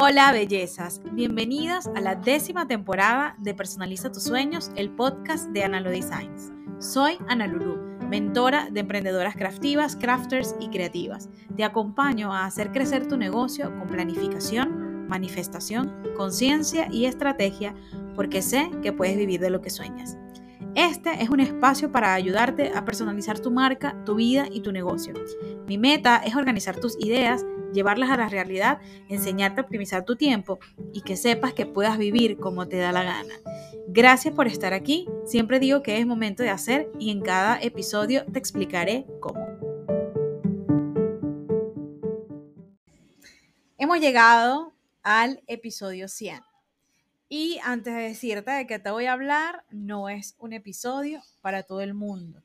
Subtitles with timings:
[0.00, 5.90] Hola bellezas, bienvenidas a la décima temporada de Personaliza tus sueños, el podcast de Analo
[5.90, 6.52] Designs.
[6.78, 11.28] Soy Ana Lulu, mentora de emprendedoras craftivas, crafters y creativas.
[11.56, 17.74] Te acompaño a hacer crecer tu negocio con planificación, manifestación, conciencia y estrategia
[18.14, 20.16] porque sé que puedes vivir de lo que sueñas.
[20.76, 25.14] Este es un espacio para ayudarte a personalizar tu marca, tu vida y tu negocio.
[25.66, 30.58] Mi meta es organizar tus ideas llevarlas a la realidad, enseñarte a optimizar tu tiempo
[30.92, 33.34] y que sepas que puedas vivir como te da la gana.
[33.88, 35.08] Gracias por estar aquí.
[35.24, 39.46] Siempre digo que es momento de hacer y en cada episodio te explicaré cómo.
[43.78, 44.72] Hemos llegado
[45.02, 46.42] al episodio 100.
[47.30, 51.62] Y antes de decirte de qué te voy a hablar, no es un episodio para
[51.62, 52.42] todo el mundo.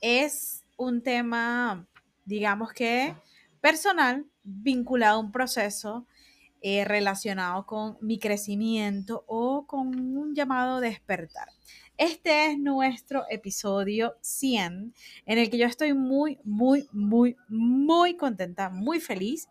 [0.00, 1.86] Es un tema,
[2.24, 3.14] digamos que
[3.60, 6.06] personal, vinculado a un proceso
[6.62, 11.48] eh, relacionado con mi crecimiento o con un llamado despertar.
[11.98, 14.94] Este es nuestro episodio 100,
[15.26, 19.48] en el que yo estoy muy, muy, muy, muy contenta, muy feliz,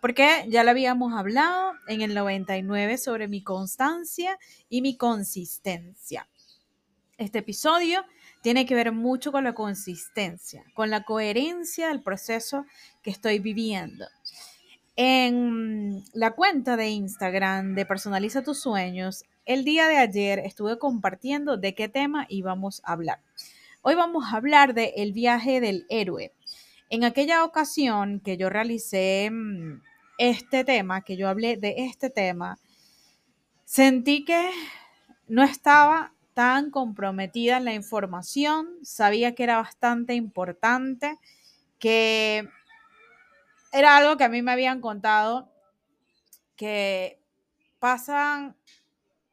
[0.00, 6.28] porque ya lo habíamos hablado en el 99 sobre mi constancia y mi consistencia.
[7.16, 8.04] Este episodio
[8.44, 12.66] tiene que ver mucho con la consistencia, con la coherencia del proceso
[13.00, 14.04] que estoy viviendo.
[14.96, 21.56] En la cuenta de Instagram de Personaliza tus sueños, el día de ayer estuve compartiendo
[21.56, 23.20] de qué tema íbamos a hablar.
[23.80, 26.34] Hoy vamos a hablar de el viaje del héroe.
[26.90, 29.80] En aquella ocasión que yo realicé mm,
[30.18, 32.58] este tema, que yo hablé de este tema,
[33.64, 34.50] sentí que
[35.28, 41.18] no estaba tan comprometida en la información, sabía que era bastante importante,
[41.78, 42.48] que
[43.72, 45.48] era algo que a mí me habían contado,
[46.56, 47.20] que
[47.78, 48.56] pasan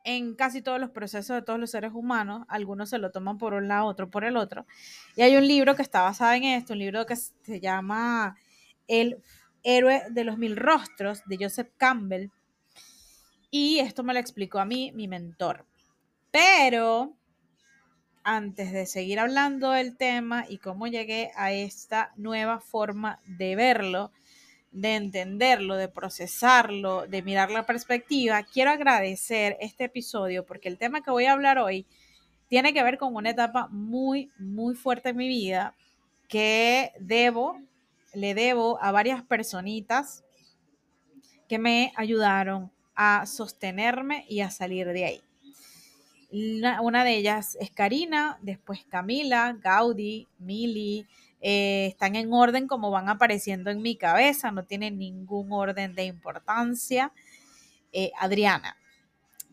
[0.03, 3.53] en casi todos los procesos de todos los seres humanos, algunos se lo toman por
[3.53, 4.66] un lado, otro por el otro.
[5.16, 8.35] Y hay un libro que está basado en esto, un libro que se llama
[8.88, 9.22] El
[9.63, 12.29] héroe de los mil rostros, de Joseph Campbell.
[13.51, 15.66] Y esto me lo explicó a mí mi mentor.
[16.31, 17.14] Pero
[18.24, 24.12] antes de seguir hablando del tema y cómo llegué a esta nueva forma de verlo,
[24.72, 31.02] de entenderlo, de procesarlo, de mirar la perspectiva, quiero agradecer este episodio porque el tema
[31.02, 31.86] que voy a hablar hoy
[32.47, 35.75] tiene que ver con una etapa muy, muy fuerte en mi vida
[36.30, 37.59] que debo,
[38.14, 40.24] le debo a varias personitas
[41.50, 45.22] que me ayudaron a sostenerme y a salir de ahí.
[46.31, 51.06] Una, de ellas es Karina, después Camila, Gaudi, Mili,
[51.42, 56.06] eh, están en orden como van apareciendo en mi cabeza, no tienen ningún orden de
[56.06, 57.12] importancia.
[57.91, 58.78] Eh, Adriana,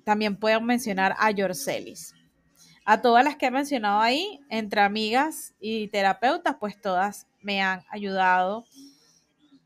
[0.05, 2.15] también puedo mencionar a Yorcelis.
[2.85, 7.83] A todas las que he mencionado ahí, entre amigas y terapeutas, pues todas me han
[7.91, 8.65] ayudado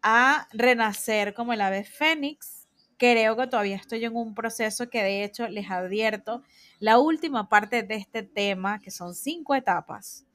[0.00, 2.62] a renacer como el ave fénix
[3.02, 6.44] creo que todavía estoy en un proceso que de hecho les advierto,
[6.82, 10.26] la última parte de este tema, que son cinco etapas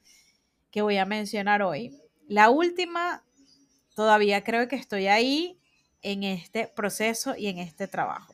[0.71, 3.25] que voy a mencionar hoy, la última,
[3.95, 5.59] todavía creo que estoy ahí
[6.01, 8.33] en este proceso y en este trabajo.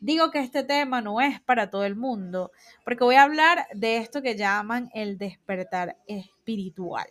[0.00, 2.52] Digo que este tema no es para todo el mundo,
[2.86, 7.06] porque voy a hablar de esto que llaman el despertar espiritual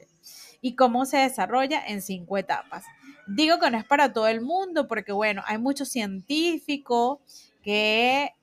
[0.60, 2.84] y cómo se desarrolla en cinco etapas.
[3.28, 7.20] Digo que no es para todo el mundo porque, bueno, hay muchos científicos
[7.62, 8.34] que,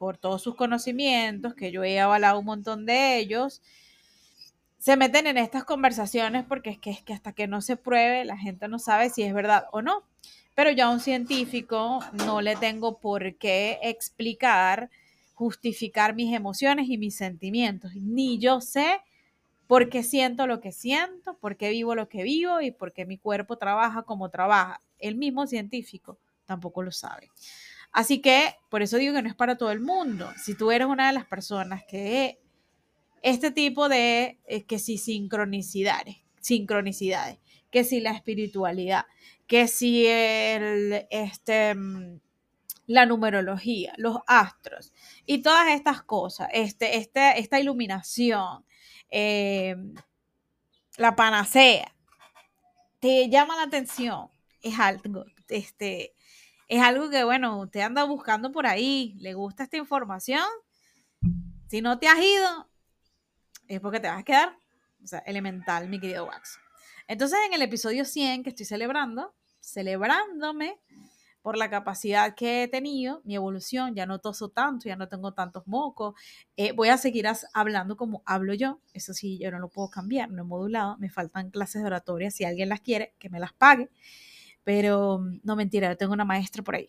[0.00, 3.60] por todos sus conocimientos, que yo he avalado un montón de ellos,
[4.78, 8.24] se meten en estas conversaciones porque es que, es que hasta que no se pruebe,
[8.24, 10.02] la gente no sabe si es verdad o no.
[10.54, 14.88] Pero yo a un científico no le tengo por qué explicar,
[15.34, 17.94] justificar mis emociones y mis sentimientos.
[17.94, 19.02] Ni yo sé
[19.66, 24.04] porque siento lo que siento, porque vivo lo que vivo y porque mi cuerpo trabaja
[24.04, 24.80] como trabaja.
[24.98, 27.28] El mismo científico tampoco lo sabe.
[27.92, 30.30] Así que por eso digo que no es para todo el mundo.
[30.42, 32.40] Si tú eres una de las personas que
[33.22, 37.38] este tipo de, eh, que si sincronicidades, sincronicidades,
[37.70, 39.06] que si la espiritualidad,
[39.46, 42.20] que si el, este, mm,
[42.86, 44.92] la numerología, los astros
[45.26, 48.64] y todas estas cosas, este, este, esta iluminación,
[49.10, 49.76] eh,
[50.96, 51.94] la panacea,
[53.00, 54.28] te llama la atención,
[54.62, 56.14] es algo, este,
[56.70, 60.44] es algo que, bueno, usted anda buscando por ahí, le gusta esta información,
[61.68, 62.68] si no te has ido,
[63.66, 64.56] es porque te vas a quedar,
[65.02, 66.60] o sea, elemental, mi querido Wax.
[67.08, 70.78] Entonces, en el episodio 100 que estoy celebrando, celebrándome,
[71.42, 75.32] por la capacidad que he tenido, mi evolución, ya no toso tanto, ya no tengo
[75.32, 76.14] tantos mocos,
[76.56, 80.30] eh, voy a seguir hablando como hablo yo, eso sí, yo no lo puedo cambiar,
[80.30, 83.52] no he modulado, me faltan clases de oratoria, si alguien las quiere, que me las
[83.54, 83.90] pague,
[84.70, 86.88] pero mm, no mentira, tengo una maestra por ahí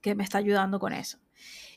[0.00, 1.18] que me está ayudando con eso.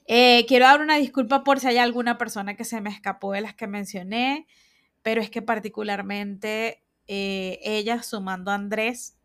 [0.05, 3.41] Eh, quiero dar una disculpa por si hay alguna persona que se me escapó de
[3.41, 4.45] las que mencioné,
[5.01, 9.17] pero es que particularmente eh, ella, sumando a Andrés,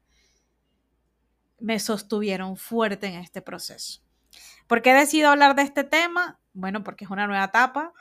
[1.60, 4.00] me sostuvieron fuerte en este proceso.
[4.66, 6.40] ¿Por qué he decidido hablar de este tema?
[6.54, 7.92] Bueno, porque es una nueva etapa.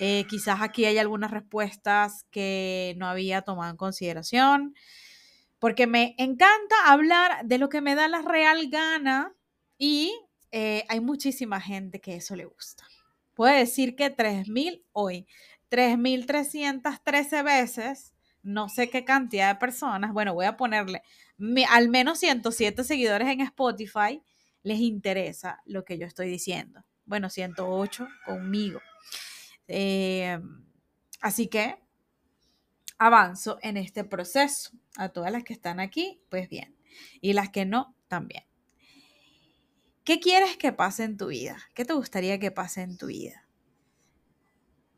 [0.00, 4.74] Eh, quizás aquí hay algunas respuestas que no había tomado en consideración,
[5.58, 9.34] porque me encanta hablar de lo que me da la real gana
[9.78, 10.12] y
[10.52, 12.84] eh, hay muchísima gente que eso le gusta.
[13.34, 15.26] Puedo decir que 3.000 hoy,
[15.70, 21.02] 3.313 veces, no sé qué cantidad de personas, bueno, voy a ponerle
[21.68, 24.22] al menos 107 seguidores en Spotify,
[24.62, 26.84] les interesa lo que yo estoy diciendo.
[27.04, 28.80] Bueno, 108 conmigo.
[29.68, 30.38] Eh,
[31.20, 31.76] así que
[32.98, 34.70] avanzo en este proceso.
[34.96, 36.76] A todas las que están aquí, pues bien.
[37.20, 38.44] Y las que no, también.
[40.04, 41.58] ¿Qué quieres que pase en tu vida?
[41.74, 43.46] ¿Qué te gustaría que pase en tu vida?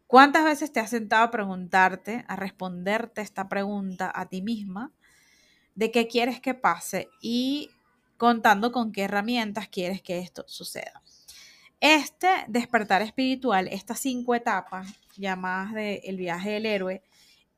[0.07, 4.93] ¿Cuántas veces te has sentado a preguntarte, a responderte esta pregunta a ti misma
[5.75, 7.71] de qué quieres que pase y
[8.17, 11.03] contando con qué herramientas quieres que esto suceda?
[11.81, 17.03] Este despertar espiritual, estas cinco etapas llamadas de el viaje del héroe,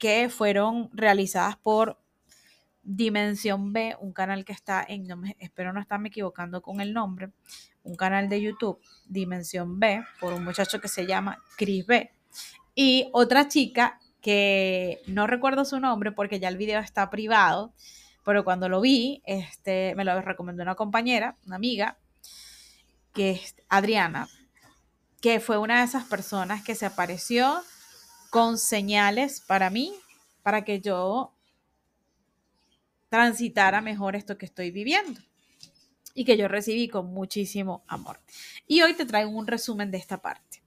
[0.00, 2.00] que fueron realizadas por
[2.82, 5.06] Dimensión B, un canal que está en,
[5.38, 7.30] espero no estarme equivocando con el nombre,
[7.82, 12.10] un canal de YouTube, Dimensión B, por un muchacho que se llama Chris B.
[12.74, 17.74] Y otra chica que no recuerdo su nombre porque ya el video está privado,
[18.24, 21.98] pero cuando lo vi, este, me lo recomendó una compañera, una amiga,
[23.12, 24.28] que es Adriana,
[25.20, 27.62] que fue una de esas personas que se apareció
[28.30, 29.92] con señales para mí,
[30.42, 31.34] para que yo
[33.08, 35.20] transitara mejor esto que estoy viviendo
[36.14, 38.20] y que yo recibí con muchísimo amor.
[38.66, 40.62] Y hoy te traigo un resumen de esta parte.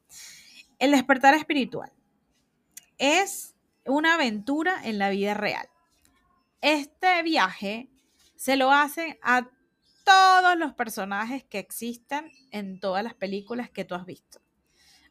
[0.78, 1.92] El despertar espiritual
[2.98, 3.56] es
[3.86, 5.68] una aventura en la vida real.
[6.62, 7.90] Este viaje
[8.36, 9.50] se lo hacen a
[10.04, 14.42] todos los personajes que existen en todas las películas que tú has visto.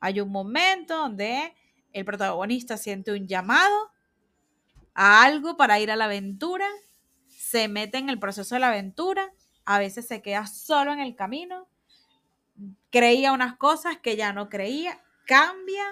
[0.00, 1.54] Hay un momento donde
[1.92, 3.90] el protagonista siente un llamado
[4.94, 6.66] a algo para ir a la aventura
[7.52, 9.30] se mete en el proceso de la aventura,
[9.66, 11.68] a veces se queda solo en el camino,
[12.88, 15.84] creía unas cosas que ya no creía, cambia,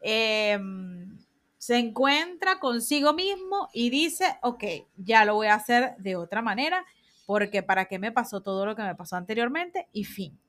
[0.00, 1.18] em,
[1.58, 4.64] se encuentra consigo mismo y dice, ok,
[4.96, 6.82] ya lo voy a hacer de otra manera,
[7.26, 10.40] porque para qué me pasó todo lo que me pasó anteriormente y fin.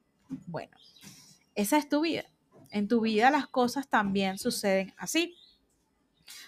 [0.45, 0.77] Bueno,
[1.55, 2.23] esa es tu vida.
[2.71, 5.35] En tu vida las cosas también suceden así.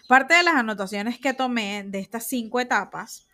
[0.07, 3.27] Parte de las anotaciones que tomé de estas cinco etapas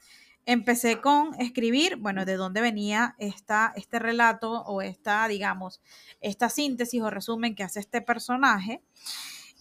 [0.45, 5.81] empecé con escribir, bueno, de dónde venía esta, este relato o esta, digamos,
[6.21, 8.83] esta síntesis o resumen que hace este personaje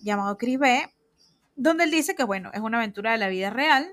[0.00, 0.92] llamado Cribé,
[1.56, 3.88] donde él dice que, bueno, es una aventura de la vida real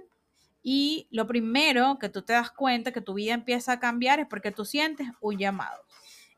[0.63, 4.27] y lo primero que tú te das cuenta que tu vida empieza a cambiar es
[4.27, 5.81] porque tú sientes un llamado.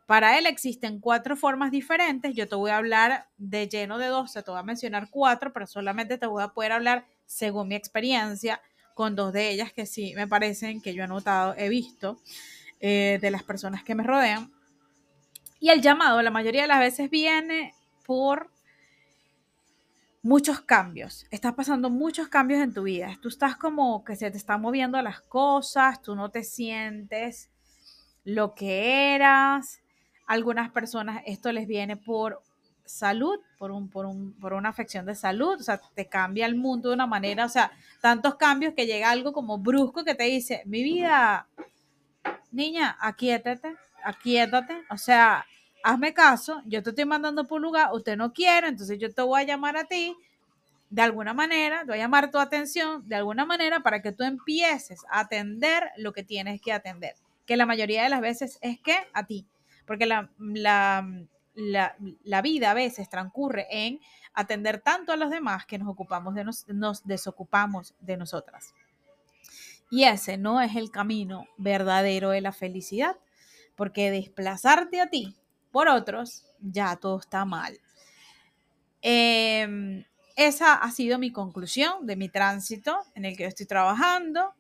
[0.05, 2.35] Para él existen cuatro formas diferentes.
[2.35, 5.67] Yo te voy a hablar de lleno de 12, te voy a mencionar cuatro, pero
[5.67, 8.61] solamente te voy a poder hablar según mi experiencia
[8.93, 12.19] con dos de ellas que sí me parecen que yo he notado, he visto
[12.79, 14.51] eh, de las personas que me rodean.
[15.59, 17.73] Y el llamado la mayoría de las veces viene
[18.05, 18.51] por
[20.21, 21.25] muchos cambios.
[21.31, 23.17] Estás pasando muchos cambios en tu vida.
[23.21, 27.49] Tú estás como que se te están moviendo las cosas, tú no te sientes
[28.23, 29.82] lo que eras.
[30.25, 32.41] Algunas personas esto les viene por
[32.85, 36.55] salud, por, un, por, un, por una afección de salud, o sea, te cambia el
[36.55, 40.25] mundo de una manera, o sea, tantos cambios que llega algo como brusco que te
[40.25, 41.47] dice, mi vida,
[42.51, 45.45] niña, aquíétate, aquíétate, o sea,
[45.83, 49.21] hazme caso, yo te estoy mandando por un lugar, usted no quiere, entonces yo te
[49.21, 50.15] voy a llamar a ti,
[50.89, 54.23] de alguna manera, te voy a llamar tu atención, de alguna manera, para que tú
[54.23, 57.15] empieces a atender lo que tienes que atender,
[57.45, 59.47] que la mayoría de las veces es que a ti,
[59.85, 61.05] porque la, la
[61.55, 63.99] la, vida a veces transcurre en
[64.33, 68.73] atender tanto a los demás que nos ocupamos de nos, desocupamos de nosotras.
[69.91, 73.15] Y ese no es el camino verdadero de la felicidad,
[73.75, 75.37] porque desplazarte a ti
[75.71, 77.79] por otros, ya todo está mal.
[79.01, 84.53] Em, esa ha sido mi conclusión de mi tránsito en el que estoy trabajando.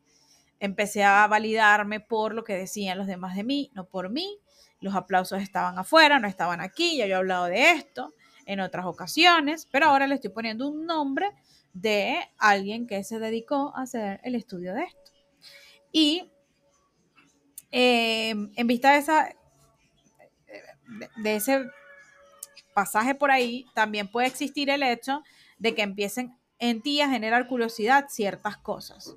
[0.59, 4.39] empecé a validarme por lo que decían los demás de mí, no por mí.
[4.83, 8.13] Los aplausos estaban afuera, no estaban aquí, ya yo he hablado de esto
[8.45, 11.31] en otras ocasiones, pero ahora le estoy poniendo un nombre
[11.71, 15.11] de alguien que se dedicó a hacer el estudio de esto.
[15.93, 16.29] Y
[17.71, 19.35] em, en vista de,
[21.15, 21.65] de ese
[22.73, 25.23] pasaje por ahí, también puede existir el hecho
[25.59, 29.15] de que empiecen en ti a generar curiosidad ciertas cosas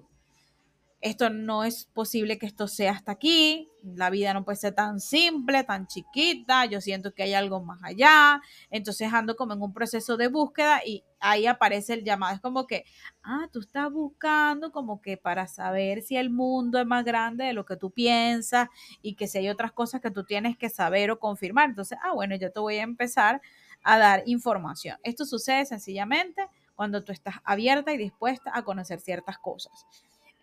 [1.06, 5.00] esto no es posible que esto sea hasta aquí, la vida no puede ser tan
[5.00, 9.72] simple, tan chiquita, yo siento que hay algo más allá, entonces ando como en un
[9.72, 12.84] proceso de búsqueda y ahí aparece el llamado, es como que,
[13.22, 17.52] ah, tú estás buscando como que para saber si el mundo es más grande de
[17.52, 18.68] lo que tú piensas
[19.00, 22.12] y que si hay otras cosas que tú tienes que saber o confirmar, entonces, ah,
[22.12, 23.40] bueno, yo te voy a empezar
[23.82, 24.98] a dar información.
[25.04, 29.86] Esto sucede sencillamente cuando tú estás abierta y dispuesta a conocer ciertas cosas.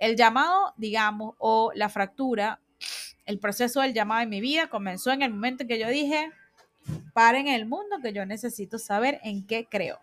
[0.04, 2.60] El llamado, digamos, o la fractura,
[3.26, 6.30] el proceso del llamado en mi vida comenzó en el momento en que yo dije,
[7.14, 9.98] paren el mundo que yo necesito saber en qué creo.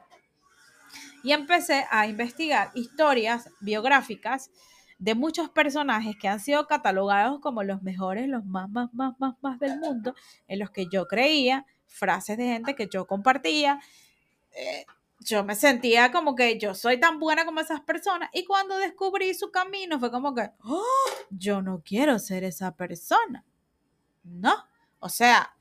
[1.23, 4.51] Y empecé a investigar historias biográficas
[4.99, 9.35] de muchos personajes que han sido catalogados como los mejores, los más, más, más, más,
[9.43, 10.15] más del mundo,
[10.49, 13.79] en los que yo creía, frases de gente que yo compartía,
[14.53, 14.87] eh,
[15.21, 19.35] yo me sentía como que yo soy tan buena como esas personas y cuando descubrí
[19.35, 20.83] su camino fue como que, oh,
[21.31, 23.45] yo no quiero ser esa persona.
[24.25, 24.55] No,
[24.99, 25.55] o sea,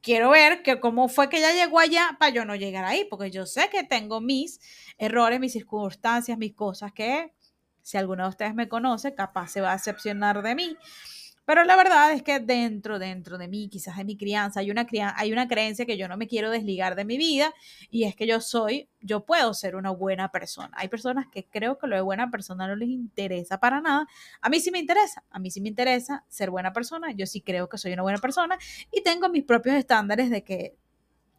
[0.00, 3.30] quiero ver que cómo fue que ella llegó allá para yo no llegar ahí, porque
[3.30, 4.60] yo sé que tengo mis
[4.96, 7.32] errores, mis circunstancias, mis cosas que
[7.82, 10.76] si alguno de ustedes me conoce, capaz se va a decepcionar de mí.
[11.50, 14.86] Pero la verdad es que dentro, dentro de mí, quizás de mi crianza, hay una,
[15.16, 17.52] hay una creencia que yo no me quiero desligar de mi vida
[17.90, 20.70] y es que yo soy, yo puedo ser una buena persona.
[20.76, 24.06] Hay personas que creo que lo de buena persona no les interesa para nada.
[24.40, 27.10] A mí sí me interesa, a mí sí me interesa ser buena persona.
[27.10, 28.56] Yo sí creo que soy una buena persona
[28.92, 30.76] y tengo mis propios estándares de que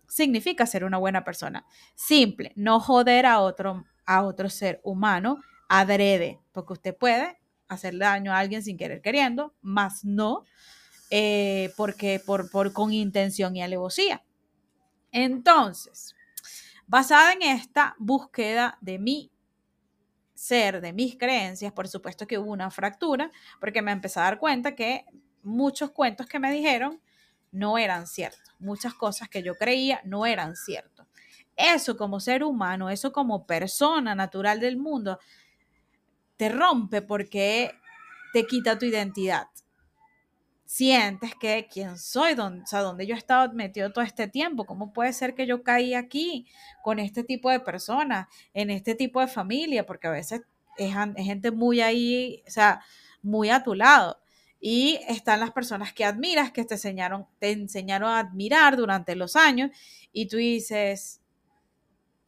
[0.09, 1.65] significa ser una buena persona.
[1.95, 5.39] Simple, no joder a otro, a otro ser humano
[5.69, 7.40] adrede, porque usted puede
[7.73, 10.45] hacerle daño a alguien sin querer queriendo, más no
[11.09, 14.23] eh, porque por, por, con intención y alevosía.
[15.11, 16.15] Entonces,
[16.87, 19.31] basada en esta búsqueda de mi
[20.33, 24.39] ser, de mis creencias, por supuesto que hubo una fractura, porque me empecé a dar
[24.39, 25.05] cuenta que
[25.43, 27.01] muchos cuentos que me dijeron
[27.51, 31.07] no eran ciertos, muchas cosas que yo creía no eran ciertos.
[31.57, 35.19] Eso como ser humano, eso como persona natural del mundo,
[36.41, 37.71] te rompe porque
[38.33, 39.45] te quita tu identidad.
[40.65, 44.91] Sientes que quién soy, o sea, dónde yo he estado metido todo este tiempo, cómo
[44.91, 46.47] puede ser que yo caí aquí
[46.81, 50.41] con este tipo de personas, en este tipo de familia, porque a veces
[50.79, 52.81] es, gente muy ahí, o sea,
[53.21, 54.19] muy a tu lado.
[54.59, 59.35] Y están las personas que admiras, que te enseñaron, te enseñaron a admirar durante los
[59.35, 59.69] años,
[60.11, 61.20] y tú dices,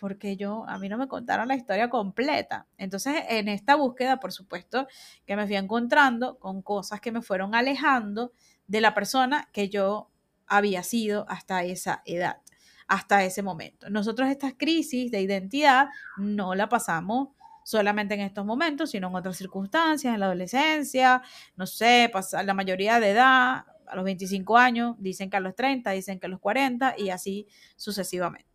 [0.03, 2.67] porque yo, a mí no me contaron la historia completa.
[2.77, 4.85] Entonces, en esta búsqueda, por supuesto,
[5.25, 8.33] que me fui encontrando con cosas que me fueron alejando
[8.67, 10.11] de la persona que yo
[10.45, 12.41] había sido hasta esa edad,
[12.85, 13.89] hasta ese momento.
[13.89, 17.29] Nosotros estas crisis de identidad no la pasamos
[17.63, 21.21] solamente en estos momentos, sino en otras circunstancias, en la adolescencia,
[21.55, 22.11] no sé,
[22.43, 26.25] la mayoría de edad, a los 25 años, dicen que a los 30, dicen que
[26.25, 28.52] a los 40 y así sucesivamente.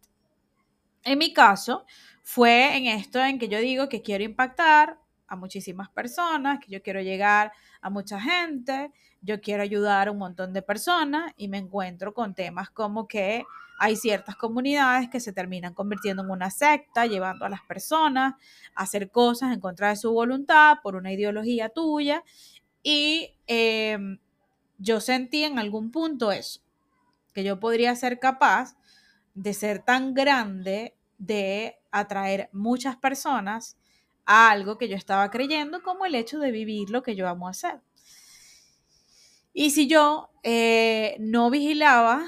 [1.04, 1.84] En mi caso,
[2.22, 6.82] fue en esto en que yo digo que quiero impactar a muchísimas personas, que yo
[6.82, 8.90] quiero llegar a mucha gente,
[9.20, 13.44] yo quiero ayudar a un montón de personas y me encuentro con temas como que
[13.78, 18.34] hay ciertas comunidades que se terminan convirtiendo en una secta, llevando a las personas
[18.74, 22.24] a hacer cosas en contra de su voluntad por una ideología tuya.
[22.82, 24.18] Y em,
[24.78, 26.60] yo sentí en algún punto eso,
[27.32, 28.76] que yo podría ser capaz
[29.38, 33.76] de ser tan grande, de atraer muchas personas
[34.26, 37.46] a algo que yo estaba creyendo, como el hecho de vivir lo que yo amo
[37.46, 37.80] hacer.
[39.52, 42.26] Y si yo eh, no vigilaba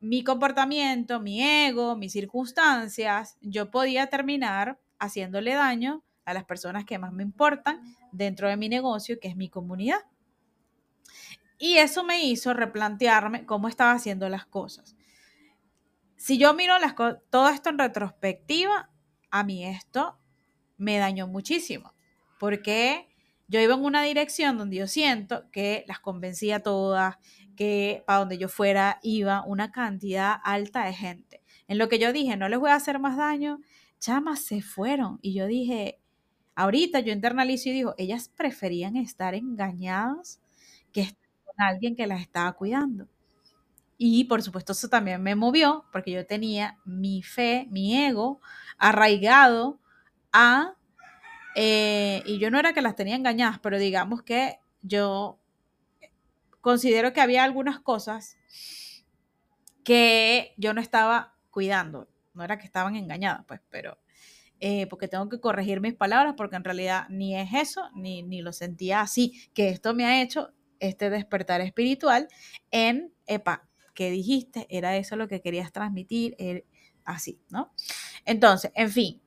[0.00, 6.98] mi comportamiento, mi ego, mis circunstancias, yo podía terminar haciéndole daño a las personas que
[6.98, 7.80] más me importan
[8.12, 10.00] dentro de mi negocio, que es mi comunidad.
[11.58, 14.94] Y eso me hizo replantearme cómo estaba haciendo las cosas
[16.20, 16.94] si yo miro las
[17.30, 18.90] todo esto en retrospectiva,
[19.30, 20.18] a mí esto
[20.76, 21.94] me dañó muchísimo,
[22.38, 23.08] porque
[23.48, 27.16] yo iba en una dirección donde yo siento que las convencía todas,
[27.56, 31.42] que para donde yo fuera iba una cantidad alta de gente.
[31.68, 33.60] En lo que yo dije, no les voy a hacer más daño,
[33.98, 35.20] chamas se fueron.
[35.22, 36.00] Y yo dije,
[36.54, 40.38] ahorita yo internalizo y digo, ellas preferían estar engañadas
[40.92, 43.08] que estar con alguien que las estaba cuidando.
[44.02, 48.40] Y por supuesto eso también me movió porque yo tenía mi fe, mi ego
[48.78, 49.78] arraigado
[50.32, 50.74] a...
[51.54, 55.38] Eh, y yo no era que las tenía engañadas, pero digamos que yo
[56.62, 58.38] considero que había algunas cosas
[59.84, 62.08] que yo no estaba cuidando.
[62.32, 63.98] No era que estaban engañadas, pues, pero
[64.60, 68.40] eh, porque tengo que corregir mis palabras, porque en realidad ni es eso, ni, ni
[68.40, 72.28] lo sentía así, que esto me ha hecho este despertar espiritual
[72.70, 73.69] en, epa,
[74.08, 76.64] dijiste, era eso lo que querías transmitir, er,
[77.04, 77.72] así, ¿no?
[78.24, 79.20] Entonces, en fin,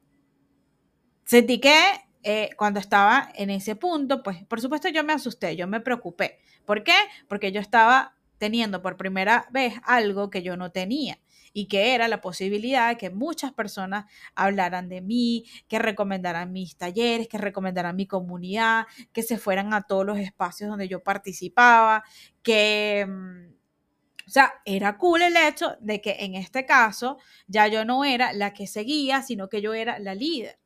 [1.25, 1.75] sentí que
[2.23, 6.39] eh, cuando estaba en ese punto, pues por supuesto yo me asusté, yo me preocupé.
[6.65, 6.95] ¿Por qué?
[7.27, 11.19] Porque yo estaba teniendo por primera vez algo que yo no tenía
[11.53, 16.75] y que era la posibilidad de que muchas personas hablaran de mí, que recomendaran mis
[16.77, 22.03] talleres, que recomendaran mi comunidad, que se fueran a todos los espacios donde yo participaba,
[22.41, 23.52] que mm,
[24.25, 28.33] o sea, era cool el hecho de que en este caso ya yo no era
[28.33, 30.59] la que seguía, sino que yo era la líder.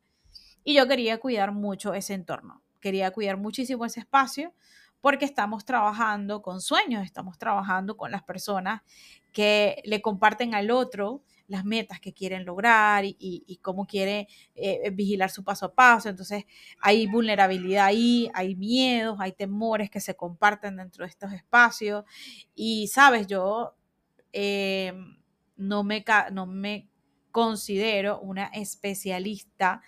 [0.64, 4.54] Y yo quería cuidar mucho ese entorno, quería cuidar muchísimo ese espacio
[5.02, 8.82] porque estamos trabajando con sueños, estamos trabajando con las personas
[9.32, 15.30] que le comparten al otro las metas que quieren lograr y, cómo quiere eh, vigilar
[15.30, 16.10] su paso a paso.
[16.10, 16.46] Entonces
[16.80, 22.04] hay vulnerabilidad ahí, hay miedos, hay temores que se comparten dentro de estos espacios.
[22.56, 23.76] Y sabes, yo
[24.34, 24.94] eh,
[25.56, 26.04] no me
[27.32, 29.82] considero una especialista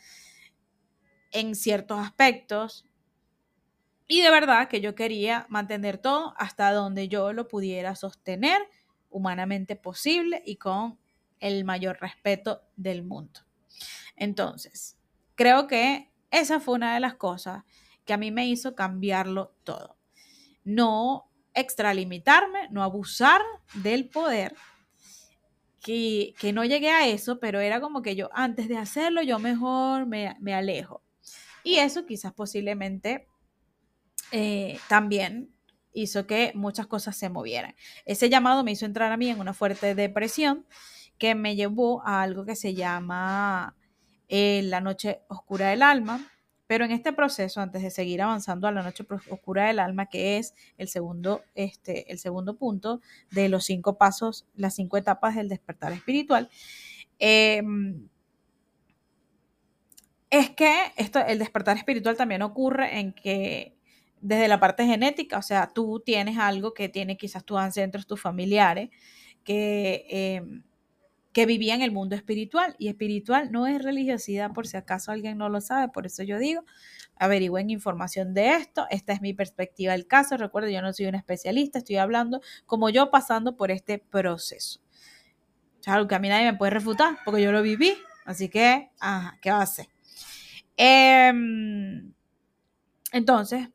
[1.32, 2.86] en ciertos aspectos.
[4.08, 8.60] Y de verdad que yo quería mantener todo hasta donde yo lo pudiera sostener
[9.10, 11.00] humanamente posible y con
[11.40, 13.42] el mayor respeto del mundo.
[14.16, 14.98] Entonces,
[15.36, 17.64] creo que esa fue una de las cosas
[18.06, 19.98] que a mí me hizo cambiarlo todo.
[20.64, 23.42] No extralimitarme, no abusar
[23.76, 24.56] del poder,
[25.82, 29.40] que, que, no llegué a eso, pero era como que yo antes de hacerlo, yo
[29.40, 31.02] mejor me, me alejo.
[31.64, 33.28] Y eso quizás posiblemente
[34.32, 35.54] eh, también
[35.94, 37.76] hizo que muchas cosas se movieran.
[38.06, 40.66] Ese llamado me hizo entrar a mí en una fuerte depresión
[41.20, 43.76] que me llevó a algo que se llama
[44.30, 46.32] eh, la noche oscura del alma.
[46.68, 50.38] Pero en este proceso, antes de seguir avanzando a la noche oscura del alma, que
[50.38, 53.02] es el segundo, este, el segundo punto
[53.32, 56.48] de los cinco pasos, las cinco etapas del despertar espiritual,
[57.18, 58.08] em,
[60.30, 63.76] es que esto, el despertar espiritual también ocurre en que
[64.22, 68.22] desde la parte genética, o sea, tú tienes algo que tiene quizás tus ancestros, tus
[68.22, 68.90] familiares,
[69.44, 70.64] que em,
[71.34, 72.76] que vivía en el mundo espiritual.
[72.80, 76.40] Y espiritual no es religiosidad, por si acaso alguien no lo sabe, por eso yo
[76.40, 76.64] digo,
[77.16, 78.88] averigüen información de esto.
[78.90, 80.38] Esta es mi perspectiva del caso.
[80.38, 84.80] Recuerdo, yo no soy un especialista, estoy hablando como yo pasando por este proceso.
[85.88, 87.94] O algo que a mí nadie me puede refutar, porque yo lo viví.
[88.26, 89.88] Así que, ajá, ¿qué va a hacer?
[90.78, 92.14] Em,
[93.12, 93.70] entonces,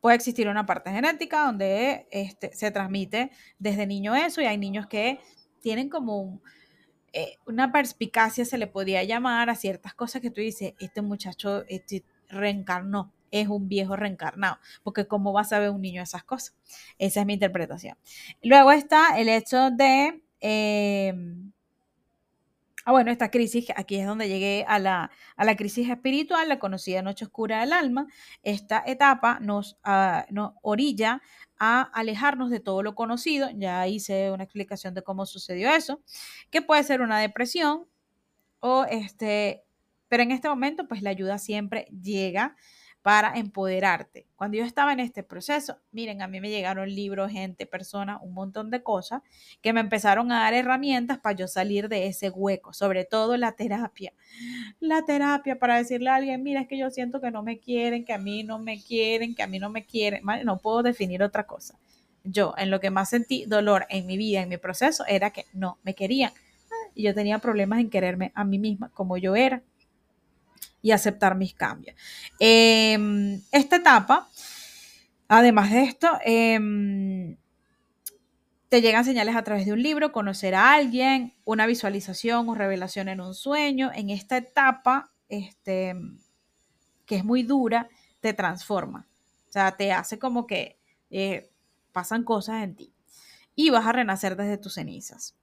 [0.00, 4.86] puede existir una parte genética donde este, se transmite desde niño eso y hay niños
[4.86, 5.18] que
[5.60, 6.42] tienen como un,
[7.14, 11.64] eh, una perspicacia se le podría llamar a ciertas cosas que tú dices, este muchacho
[11.68, 16.56] este, reencarnó, es un viejo reencarnado, porque ¿cómo va a saber un niño esas cosas?
[16.98, 17.96] Esa es mi interpretación.
[18.42, 20.22] Luego está el hecho de...
[20.40, 21.53] Em,
[22.84, 26.58] ah, bueno, esta crisis, aquí es donde llegué a la, a la crisis espiritual, la
[26.58, 28.06] conocida noche oscura del alma.
[28.42, 31.22] Esta etapa nos, uh, nos orilla
[31.58, 33.48] a alejarnos de todo lo conocido.
[33.54, 36.02] Ya hice una explicación de cómo sucedió eso,
[36.50, 37.86] que puede ser una depresión
[38.60, 39.64] o este,
[40.08, 42.56] pero en este momento pues la ayuda siempre llega
[43.04, 44.26] para empoderarte.
[44.34, 48.32] Cuando yo estaba en este proceso, miren, a mí me llegaron libros, gente, personas, un
[48.32, 49.20] montón de cosas
[49.60, 53.52] que me empezaron a dar herramientas para yo salir de ese hueco, sobre todo la
[53.52, 54.14] terapia.
[54.80, 58.06] La terapia para decirle a alguien, mira, es que yo siento que no me quieren,
[58.06, 61.22] que a mí no me quieren, que a mí no me quieren, no puedo definir
[61.22, 61.78] otra cosa.
[62.22, 65.44] Yo, en lo que más sentí dolor en mi vida, en mi proceso, era que
[65.52, 66.32] no me querían.
[66.94, 69.62] Y yo tenía problemas en quererme a mí misma como yo era
[70.82, 71.96] y aceptar mis cambios.
[72.38, 74.28] Em, esta etapa,
[75.28, 77.36] además de esto, em,
[78.68, 83.08] te llegan señales a través de un libro, conocer a alguien, una visualización o revelación
[83.08, 83.90] en un sueño.
[83.94, 85.94] En esta etapa, este,
[87.06, 87.88] que es muy dura,
[88.20, 89.06] te transforma.
[89.48, 91.50] O sea, te hace como que eh,
[91.92, 92.92] pasan cosas en ti
[93.54, 95.36] y vas a renacer desde tus cenizas.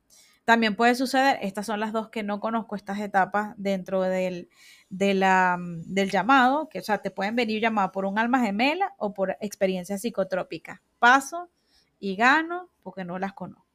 [0.51, 4.49] También puede suceder, estas son las dos que no conozco, estas etapas dentro del,
[4.89, 9.13] mm, del llamado, que o sea, te pueden venir llamado por un alma gemela o
[9.13, 10.81] por experiencias psicotrópicas.
[10.99, 11.49] Paso
[11.99, 13.70] y gano porque no las conozco.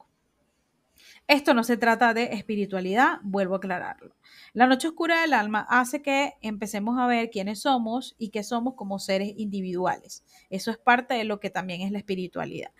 [1.27, 4.15] Esto no se trata de espiritualidad, vuelvo a aclararlo.
[4.53, 8.75] La noche oscura del alma hace que empecemos a ver quiénes somos y qué somos
[8.75, 10.23] como seres individuales.
[10.49, 12.71] Eso es parte de lo que también es la espiritualidad.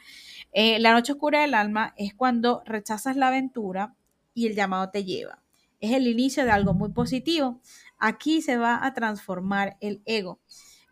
[0.53, 3.95] Eh, la noche oscura del alma es cuando rechazas la aventura
[4.33, 5.43] y el llamado te lleva.
[5.81, 7.59] Es el inicio de algo muy positivo.
[7.99, 10.39] Aquí se va a transformar el ego.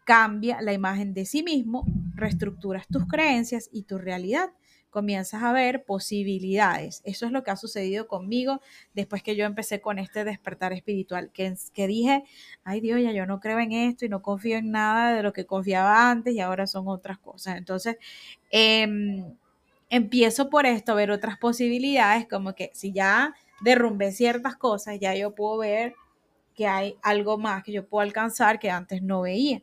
[0.04, 4.50] Cambia la imagen de sí mismo, reestructuras tus creencias y tu realidad
[4.96, 7.02] comienzas a ver posibilidades.
[7.04, 8.62] Eso es lo que ha sucedido conmigo
[8.94, 12.24] después que yo empecé con este despertar espiritual, que, que dije,
[12.64, 15.34] ay Dios, ya yo no creo en esto y no confío en nada de lo
[15.34, 17.58] que confiaba antes y ahora son otras cosas.
[17.58, 17.98] Entonces,
[18.52, 19.36] em,
[19.90, 25.36] empiezo por esto ver otras posibilidades, como que si ya derrumbé ciertas cosas, ya yo
[25.36, 25.94] puedo ver
[26.56, 29.62] que hay algo más que yo puedo alcanzar que antes no veía.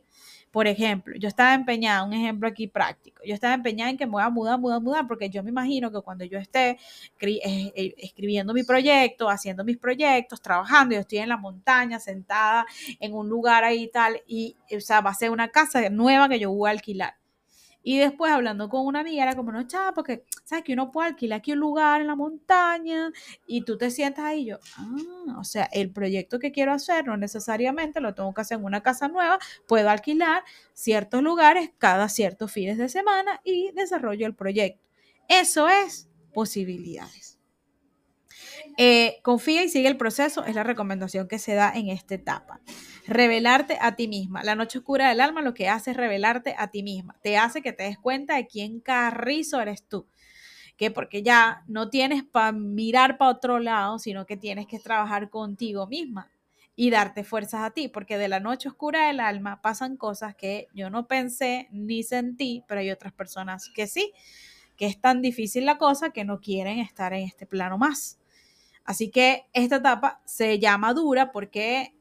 [0.53, 4.11] Por ejemplo, yo estaba empeñada, un ejemplo aquí práctico, yo estaba empeñada en que me
[4.11, 6.77] voy a mudar, mudar, mudar, porque yo me imagino que cuando yo esté
[7.21, 12.67] eh, eh, escribiendo mi proyecto, haciendo mis proyectos, trabajando, yo estoy en la montaña, sentada
[12.99, 16.29] en un lugar ahí y tal, y o sea, va a ser una casa nueva
[16.29, 17.15] que yo voy a alquilar.
[17.83, 20.63] Y después hablando con una amiga, era como, no, chava, porque, ¿sabes?
[20.63, 23.11] Que uno puede alquilar aquí un lugar en la montaña
[23.45, 24.43] y tú te sientas ahí.
[24.43, 28.41] Y yo, ah, o sea, el proyecto que quiero hacer no necesariamente lo tengo que
[28.41, 30.43] hacer en una casa nueva, puedo alquilar
[30.73, 34.81] ciertos lugares cada ciertos fines de semana y desarrollo el proyecto.
[35.27, 37.39] Eso es posibilidades.
[38.77, 42.61] Eh, confía y sigue el proceso, es la recomendación que se da en esta etapa.
[43.05, 44.43] Revelarte a ti misma.
[44.43, 47.17] La noche oscura del alma lo que hace es revelarte a ti misma.
[47.21, 50.07] Te hace que te des cuenta de quién carrizo eres tú.
[50.77, 55.29] Que porque ya no tienes para mirar para otro lado, sino que tienes que trabajar
[55.29, 56.31] contigo misma
[56.75, 60.67] y darte fuerzas a ti, porque de la noche oscura del alma pasan cosas que
[60.73, 64.11] yo no pensé ni sentí, pero hay otras personas que sí,
[64.75, 68.19] que es tan difícil la cosa que no quieren estar en este plano más.
[68.85, 71.93] Así que esta etapa se llama dura porque,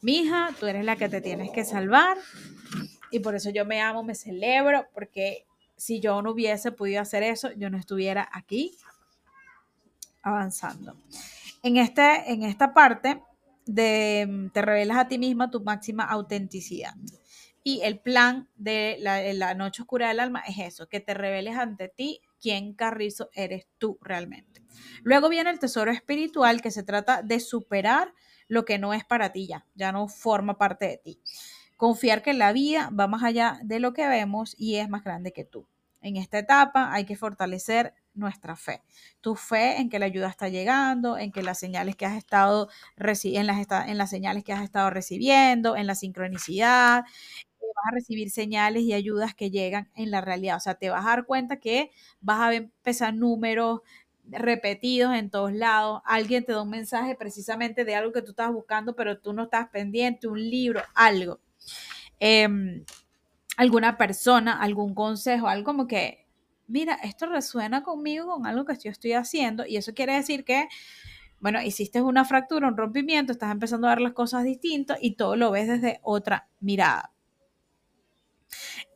[0.00, 2.16] mija, tú eres la que te tienes que salvar
[3.10, 7.22] y por eso yo me amo, me celebro, porque si yo no hubiese podido hacer
[7.22, 8.76] eso, yo no estuviera aquí
[10.22, 10.96] avanzando.
[11.62, 13.22] En, este, en esta parte
[13.66, 16.94] de te revelas a ti misma tu máxima autenticidad.
[17.62, 21.56] Y el plan de la, la, noche oscura del alma es eso, que te reveles
[21.56, 24.62] ante ti quién carrizo eres tú realmente.
[25.02, 28.14] Luego viene el tesoro espiritual que se trata de superar
[28.48, 31.20] lo que no es para ti ya, ya no forma parte de ti.
[31.76, 35.32] Confiar que la vida va más allá de lo que vemos y es más grande
[35.32, 35.68] que tú.
[36.00, 38.82] En esta etapa hay que fortalecer nuestra fe.
[39.20, 42.68] Tu fe en que la ayuda está llegando, en que las señales que has estado
[42.96, 47.04] las, en las señales que has estado recibiendo, en la sincronicidad,
[47.78, 50.56] vas a recibir señales y ayudas que llegan en la realidad.
[50.56, 53.80] O sea, te vas a dar cuenta que vas a empezar números
[54.30, 56.02] repetidos en todos lados.
[56.04, 59.44] Alguien te da un mensaje precisamente de algo que tú estás buscando, pero tú no
[59.44, 61.40] estás pendiente, un libro, algo.
[62.20, 62.84] Em,
[63.56, 66.26] alguna persona, algún consejo, algo como que,
[66.66, 70.68] mira, esto resuena conmigo con algo que yo estoy haciendo y eso quiere decir que
[71.40, 75.36] bueno, hiciste una fractura, un rompimiento, estás empezando a ver las cosas distintas y todo
[75.36, 77.12] lo ves desde otra mirada.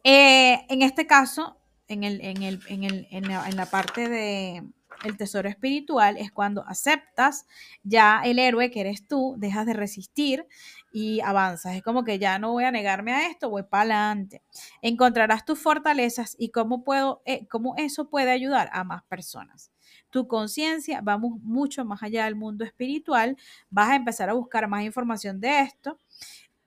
[0.03, 4.65] Eh, en este caso, en, el, en, el, en, el, en, la, parte de
[5.05, 7.47] el tesoro espiritual es cuando aceptas
[7.83, 10.47] ya el héroe que eres tú, dejas de resistir
[10.93, 11.77] y avanzas.
[11.77, 14.43] Es como que ya no voy a negarme a esto, voy para adelante.
[14.81, 19.71] Encontrarás tus fortalezas y cómo, puedo, eh, cómo eso puede ayudar a más personas.
[20.11, 23.37] Tu conciencia va mucho más allá del mundo espiritual.
[23.71, 25.99] Vas a empezar a buscar más información de esto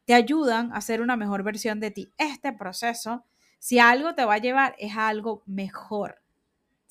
[0.05, 2.11] te ayudan a ser una mejor versión de ti.
[2.17, 3.25] Este proceso,
[3.59, 6.21] si algo te va a llevar, es algo mejor.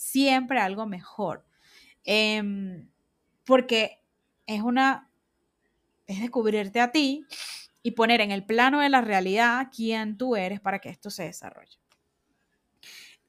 [0.04, 1.46] Siempre algo mejor.
[2.04, 2.90] Em,
[3.44, 4.02] porque
[4.46, 5.08] es una,
[6.06, 7.24] es descubrirte a ti
[7.82, 11.24] y poner en el plano de la realidad quién tú eres para que esto se
[11.24, 11.78] desarrolle.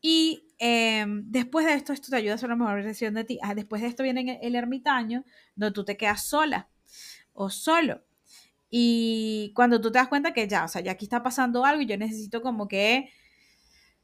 [0.01, 3.39] Y em, después de esto, esto te ayuda a ser una mejor versión de ti.
[3.41, 5.23] Ah, después de esto viene el ermitaño,
[5.55, 6.67] donde tú te quedas sola
[7.31, 8.03] o solo.
[8.69, 11.81] Y cuando tú te das cuenta que ya, o sea, ya aquí está pasando algo
[11.81, 13.09] y yo necesito como que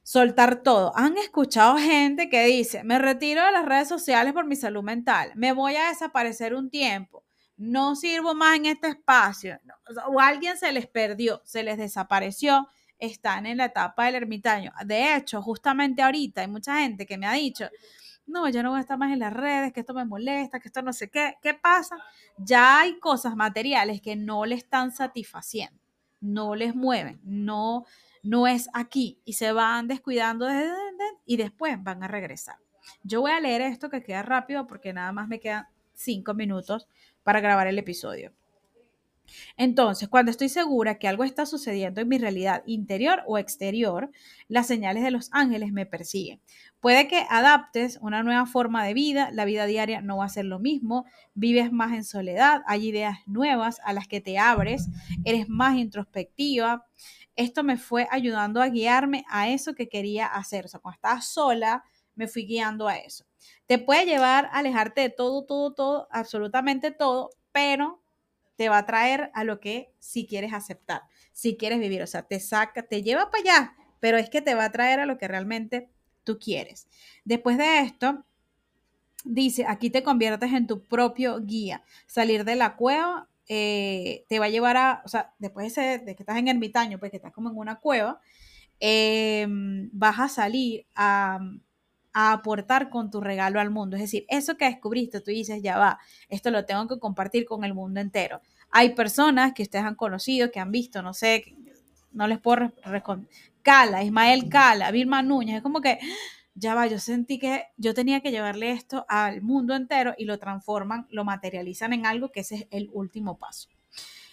[0.04, 0.92] soltar todo.
[0.96, 5.32] Han escuchado gente que dice, me retiro de las redes sociales por mi salud mental,
[5.36, 7.24] me voy a desaparecer un tiempo,
[7.58, 9.60] no sirvo más en este espacio,
[10.08, 14.72] o, alguien se les perdió, se les desapareció, están en la etapa del ermitaño.
[14.86, 17.68] De hecho, justamente ahorita hay mucha gente que me ha dicho,
[18.26, 20.68] no, ya no voy a estar más en las redes, que esto me molesta, que
[20.68, 21.98] esto no sé qué, ¿qué pasa?
[22.38, 25.80] Ya hay cosas materiales que no le están satisfaciendo,
[26.20, 27.86] no les mueven, no,
[28.24, 30.48] no es aquí y se van descuidando
[31.26, 32.58] y después van a regresar.
[33.04, 36.88] Yo voy a leer esto que queda rápido porque nada más me quedan cinco minutos
[37.24, 38.34] para grabar el episodio.
[39.58, 44.12] Entonces, cuando estoy segura que algo está sucediendo en mi realidad interior o exterior,
[44.48, 46.42] las señales de los ángeles me persiguen.
[46.80, 50.46] Puede que adaptes una nueva forma de vida, la vida diaria no va a ser
[50.46, 54.90] lo mismo, vives más en soledad, hay ideas nuevas a las que te abres,
[55.24, 56.86] eres más introspectiva.
[57.42, 60.66] Esto me fue ayudando a guiarme a eso que quería hacer.
[60.66, 61.84] O sea, cuando estaba sola,
[62.16, 63.26] me fui guiando a eso.
[63.66, 68.02] Te puede llevar a alejarte de todo, todo, todo, absolutamente todo, pero
[68.56, 71.02] te va a traer a lo que si quieres aceptar,
[71.32, 74.54] si quieres vivir, o sea, te saca, te lleva para allá, pero es que te
[74.54, 75.90] va a traer a lo que realmente
[76.24, 76.88] tú quieres.
[77.26, 78.24] Después de esto,
[79.24, 81.84] dice, aquí te conviertes en tu propio guía.
[82.06, 86.16] Salir de la cueva eh, te va a llevar a, o sea, después de, de,
[86.16, 88.20] que estás en ermitaño, pues que estás como en una cueva,
[88.80, 91.40] em, vas a salir a
[92.14, 93.96] a aportar con tu regalo al mundo.
[93.96, 96.00] Es decir, eso que descubriste, tú dices, ya va,
[96.30, 98.42] esto lo tengo que compartir con el mundo entero.
[98.70, 101.56] Hay personas que ustedes han conocido, que han visto, no sé,
[102.12, 103.30] no les puedo responder.
[103.62, 106.00] Cala, Ismael Cala, Vilma Núñez, es como que,
[106.54, 110.38] ya va, yo sentí que yo tenía que llevarle esto al mundo entero y lo
[110.38, 113.70] transforman, lo materializan en algo que ese es el último paso.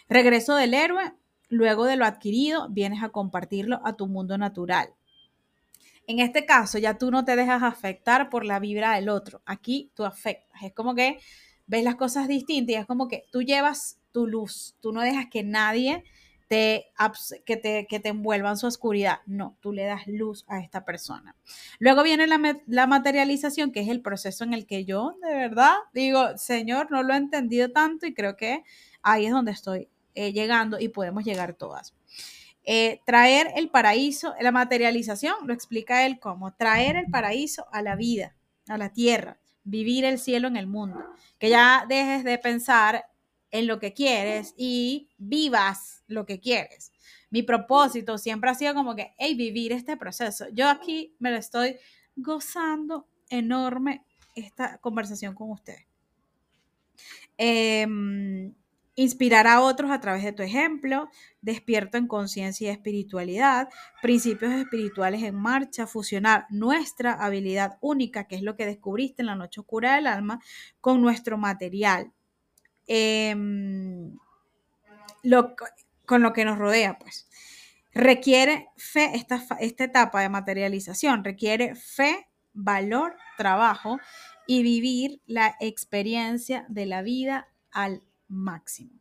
[0.09, 1.12] Regreso del héroe,
[1.48, 4.90] luego de lo adquirido, vienes a compartirlo a tu mundo natural.
[6.07, 9.42] En este caso, ya tú no te dejas afectar por la vibra del otro.
[9.44, 10.62] Aquí tú afectas.
[10.62, 11.18] Es como que
[11.66, 14.74] ves las cosas distintas y es como que tú llevas tu luz.
[14.81, 16.04] Tú no dejas que nadie
[16.49, 19.21] que, te, que te envuelva en su oscuridad.
[19.27, 21.37] No, tú le das luz a esta persona.
[21.79, 26.37] Luego viene la, materialización, que es el proceso en el que yo, de verdad, digo,
[26.39, 28.65] Señor, no lo he entendido tanto y creo que
[29.03, 31.95] ahí es donde estoy eh, llegando y podemos llegar todas.
[32.65, 37.97] Eh, traer el paraíso, la materialización, lo explica él como traer el paraíso a la
[37.97, 38.37] vida,
[38.69, 41.03] a la tierra, vivir el cielo en el mundo.
[41.39, 43.07] Que ya dejes de pensar
[43.51, 46.93] en lo que quieres y vivas lo que quieres.
[47.31, 50.47] Mi propósito siempre ha sido como que, hey, vivir este proceso.
[50.53, 51.77] Yo aquí me lo estoy
[52.17, 55.87] gozando enorme esta conversación con ustedes.
[57.37, 57.87] Eh,
[58.99, 61.09] inspirar a otros a través de tu ejemplo,
[61.41, 63.69] despierto en conciencia y espiritualidad,
[64.03, 69.37] principios espirituales en marcha, fusionar nuestra habilidad única, que es lo que descubriste en la
[69.37, 70.41] noche oscura del alma,
[70.81, 72.13] con nuestro material,
[72.88, 74.18] em,
[76.07, 77.29] con lo que nos rodea, pues.
[77.92, 83.98] Requiere fe, esta, esta etapa de materialización requiere fe, valor, trabajo
[84.46, 88.98] y vivir la experiencia de la vida al máximo.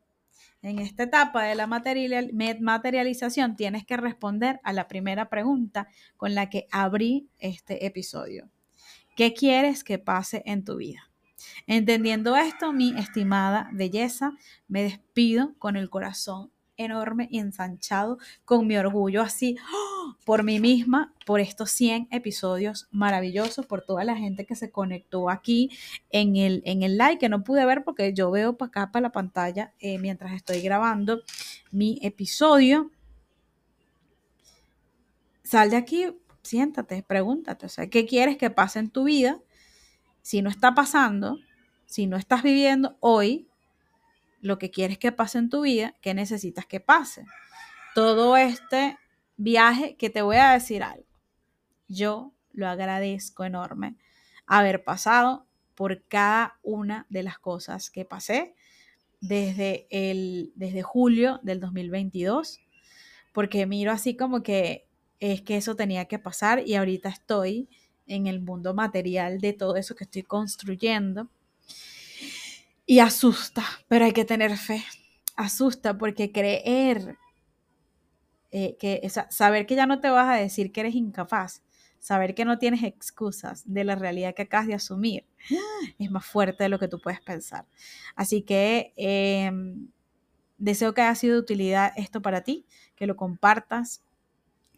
[0.62, 6.50] En esta etapa de la materialización tienes que responder a la primera pregunta con la
[6.50, 8.50] que abrí este episodio.
[9.16, 11.07] ¿Qué quieres que pase en tu vida?
[11.68, 14.34] Entendiendo esto, mi estimada belleza,
[14.68, 20.16] me despido con el corazón enorme y ensanchado con mi orgullo así ¡oh!
[20.26, 25.30] por mí misma, por estos 100 episodios maravillosos, por toda la gente que se conectó
[25.30, 25.72] aquí
[26.12, 29.04] en el, en el like, que no pude ver porque yo veo para acá, para
[29.04, 31.22] la pantalla, eh, mientras estoy grabando
[31.72, 32.92] mi episodio.
[35.44, 36.06] Sal de aquí,
[36.44, 39.40] siéntate, pregúntate, o sea, ¿qué quieres que pase en tu vida?
[40.28, 41.40] Si no está pasando,
[41.86, 43.48] si no estás viviendo hoy,
[44.42, 47.24] lo que quieres que pase en tu vida, qué necesitas que pase.
[47.96, 48.98] Todo este
[49.38, 51.06] viaje que te voy a decir algo.
[51.88, 53.96] Yo lo agradezco enorme
[54.46, 58.54] haber pasado por cada una de las cosas que pasé
[59.22, 62.60] desde, el, desde julio del 2022,
[63.32, 64.90] porque miro así como que
[65.22, 67.70] es que eso tenía que pasar y ahorita estoy
[68.08, 71.30] en el mundo material de todo eso que estoy construyendo
[72.90, 74.84] y asusta, pero hay que tener fe.
[75.36, 77.18] Asusta porque creer,
[78.50, 81.62] eh, que, saber que ya no te vas a decir que eres incapaz,
[82.00, 85.26] saber que no tienes excusas de la realidad que acabas de asumir,
[86.00, 87.66] es más fuerte de lo que tú puedes pensar.
[88.16, 89.90] Así que em,
[90.58, 92.66] deseo que haya sido de utilidad esto para ti,
[92.96, 94.02] que lo compartas,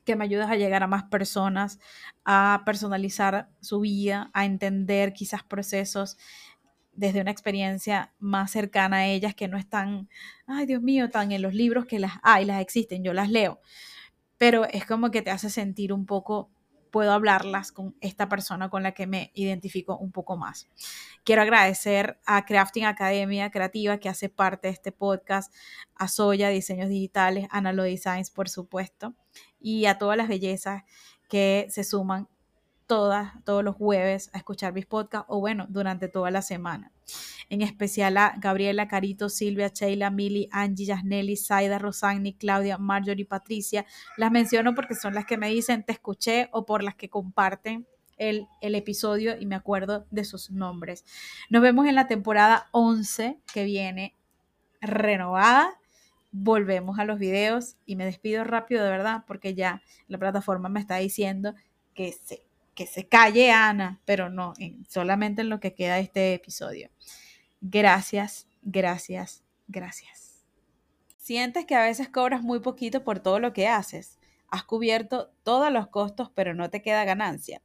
[0.10, 1.80] que me ayudes a llegar a más personas,
[2.26, 6.17] a personalizar su vida, a entender quizás procesos
[6.93, 10.10] desde una experiencia más cercana a ellas que no están,
[10.48, 13.62] ay Dios mío, tan en los libros que las hay, las existen, yo las leo,
[14.39, 16.50] pero es como que te hace sentir un poco
[16.89, 20.67] puedo hablarlas con esta persona con la que me identifico un poco más.
[21.24, 25.54] Quiero agradecer a Crafting Academia Creativa que hace parte de este podcast,
[25.93, 29.13] a Soya Diseños Digitales, a Analo Designs, por supuesto,
[29.60, 30.84] y a todas las bellezas
[31.28, 32.28] que se suman
[32.89, 36.91] todas, todos los jueves a escuchar mis podcasts o bueno, durante toda la semana.
[37.48, 43.86] En especial a Gabriela, Carito, Silvia, Sheila, Mili, Angie, Yasneli, Saida, Rosani, Claudia, Marjorie, Patricia.
[44.17, 47.88] Las menciono porque son las que me dicen te escuché o por las que comparten
[48.17, 51.06] el, el, episodio y me acuerdo de sus nombres.
[51.52, 54.15] Nos vemos en la temporada 11 que viene
[54.82, 55.79] renovada.
[56.32, 60.80] Volvemos a los videos y me despido rápido de verdad porque ya la plataforma me
[60.80, 61.56] está diciendo
[61.94, 62.44] que se
[62.80, 64.54] que se calle Ana, pero no,
[64.88, 66.89] solamente en lo que queda de este episodio.
[67.60, 70.46] Gracias, gracias, gracias.
[71.18, 74.18] Sientes que a veces cobras muy poquito por todo lo que haces.
[74.48, 77.62] Has cubierto todos los costos, pero no te queda ganancia.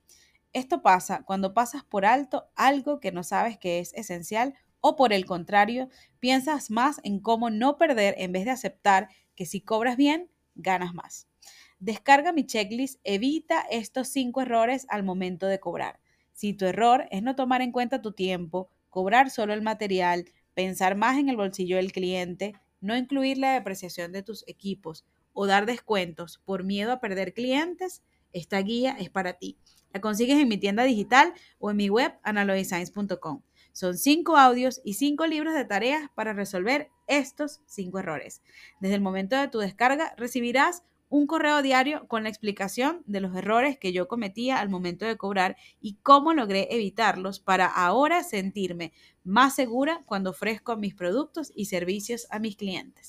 [0.53, 4.55] Esto pasa cuando pasas por alto algo que no sabes que es esencial
[4.87, 5.88] o por el contrario,
[6.20, 10.92] piensas más en cómo no perder en vez de aceptar que si cobras bien, ganas
[10.92, 11.27] más.
[11.79, 16.01] Descarga mi checklist, evita estos cinco errores al momento de cobrar.
[16.35, 20.97] Si tu error es no tomar en cuenta tu tiempo, cobrar solo el material, pensar
[20.97, 25.64] más en el bolsillo del cliente, no incluir la depreciación de tus equipos o dar
[25.64, 28.03] descuentos por miedo a perder clientes,
[28.35, 29.57] esta guía es para ti.
[29.94, 33.40] La consigues en mi tienda digital o en mi web analodesigns.com.
[33.74, 38.40] Son cinco audios y cinco libros de tareas para resolver estos cinco errores.
[38.80, 43.34] Desde el momento de tu descarga recibirás un correo diario con la explicación de los
[43.34, 48.92] errores que yo cometía al momento de cobrar y cómo logré evitarlos para ahora sentirme
[49.24, 53.02] más segura cuando ofrezco mis productos y servicios a mis clientes.